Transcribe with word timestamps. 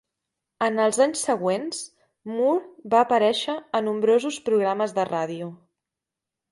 En 0.67 0.79
els 0.85 0.97
anys 1.05 1.25
següents, 1.27 1.83
Moore 2.31 2.91
va 2.95 3.05
aparèixer 3.05 3.57
a 3.81 3.85
nombrosos 3.91 4.43
programes 4.51 4.99
de 5.01 5.11
ràdio. 5.13 5.57